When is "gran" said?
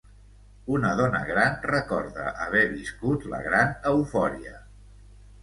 1.27-1.59, 3.51-3.77